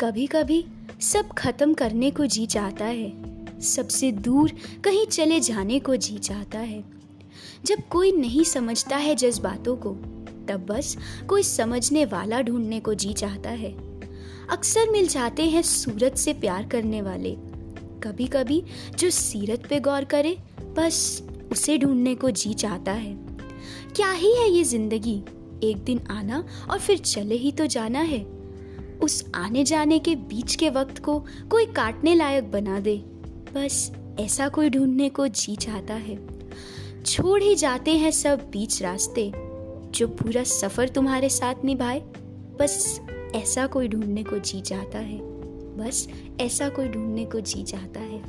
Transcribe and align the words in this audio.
कभी 0.00 0.26
कभी 0.26 0.64
सब 1.00 1.28
खत्म 1.28 1.74
करने 1.74 2.10
को 2.10 2.26
जी 2.26 2.46
चाहता 2.46 2.84
है। 2.84 3.60
सबसे 3.60 4.12
दूर 4.12 4.52
कहीं 4.84 5.06
चले 5.06 5.40
जाने 5.40 5.78
को 5.78 5.96
जी 5.96 6.18
चाहता 6.18 6.58
है। 6.58 6.84
जब 7.64 7.88
कोई 7.90 8.12
नहीं 8.12 8.44
समझता 8.44 8.96
है 8.96 9.14
जज्बातों 9.14 9.76
को, 9.76 9.90
तब 10.48 10.66
बस 10.68 10.96
कोई 11.28 11.42
समझने 11.42 12.04
वाला 12.04 12.42
ढूँढने 12.42 12.80
को 12.80 12.94
जी 12.94 13.12
चाहता 13.12 13.50
है। 13.50 13.72
अक्सर 14.50 14.90
मिल 14.90 15.08
जाते 15.08 15.42
हैं 15.42 15.62
सूरत 15.62 16.16
से 16.16 16.32
प्यार 16.32 16.68
करने 16.68 17.02
वाले। 17.02 17.36
कभी 18.02 18.26
कभी 18.26 18.62
जो 18.98 19.10
सीरत 19.10 19.66
पे 19.70 19.80
गौर 19.80 20.04
करे, 20.04 20.38
बस 20.60 21.22
उसे 21.52 21.78
ढूँढने 21.78 22.14
को 22.14 22.30
जी 22.30 22.54
चाहता 22.54 22.92
है। 22.92 23.14
क्या 23.96 24.10
ही 24.10 24.34
है 24.34 24.50
ये 24.50 24.64
ज़िंदगी? 24.64 25.22
एक 25.62 25.84
दिन 25.84 26.00
आना 26.10 26.44
और 26.70 26.78
फिर 26.78 26.98
चले 26.98 27.34
ही 27.34 27.52
तो 27.52 27.66
जाना 27.66 28.00
है। 28.00 28.43
उस 29.02 29.30
आने 29.34 29.64
जाने 29.64 29.98
के 29.98 30.14
बीच 30.14 30.54
के 30.54 30.70
वक्त 30.70 30.98
को 30.98 31.24
कोई 31.50 31.66
काटने 31.66 32.14
लायक 32.14 32.50
बना 32.50 32.80
दे। 32.80 32.96
बस 33.54 33.92
ऐसा 34.20 34.48
कोई 34.48 34.70
ढूँढने 34.70 35.08
को 35.08 35.28
जी 35.28 35.56
चाहता 35.56 35.94
है। 35.94 36.28
छोड़ 37.02 37.42
ही 37.42 37.54
जाते 37.54 37.90
हैं 37.90 38.10
सब 38.10 38.38
बीच 38.50 38.82
रास्ते। 38.82 39.32
जो 39.90 40.08
पूरा 40.08 40.42
सफ़र 40.42 40.88
तुम्हारे 40.88 41.28
साथ 41.28 41.54
निभाए, 41.64 42.00
बस 42.60 43.00
ऐसा 43.34 43.66
कोई 43.66 43.88
ढूँढने 43.88 44.22
को 44.22 44.38
जी 44.38 44.60
चाहता 44.60 44.98
है। 44.98 45.18
बस 45.76 46.08
ऐसा 46.40 46.68
कोई 46.68 46.88
ढूँढने 46.88 47.24
को 47.24 47.40
जी 47.40 47.62
चाहता 47.62 48.00
है। 48.00 48.22